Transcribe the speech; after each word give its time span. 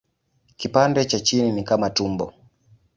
Kipande 0.57 1.05
cha 1.05 1.19
chini 1.19 1.51
ni 1.51 1.63
kama 1.63 1.89
tumbo. 1.89 2.33